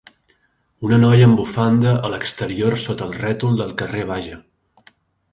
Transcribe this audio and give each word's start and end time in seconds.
Una 0.87 0.97
noia 1.01 1.25
amb 1.31 1.41
bufanda 1.41 1.91
a 2.07 2.09
l'exterior 2.13 2.77
sota 2.87 3.05
el 3.09 3.13
rètol 3.25 3.59
del 3.61 3.75
carrer 3.83 4.07
Bage. 4.13 4.39